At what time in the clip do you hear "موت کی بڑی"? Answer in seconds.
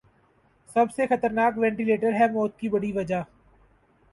2.31-2.91